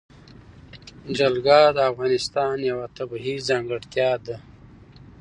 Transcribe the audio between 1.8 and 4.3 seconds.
افغانستان یوه طبیعي ځانګړتیا